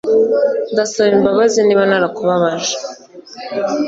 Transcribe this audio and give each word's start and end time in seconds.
Ndasaba 0.73 1.11
imbabazi 1.17 1.57
niba 1.63 1.83
narakubabaje 1.89 2.73